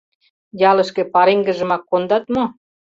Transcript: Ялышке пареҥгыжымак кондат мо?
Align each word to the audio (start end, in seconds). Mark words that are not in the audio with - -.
Ялышке 0.69 1.03
пареҥгыжымак 1.13 1.83
кондат 1.89 2.25
мо? 2.33 2.43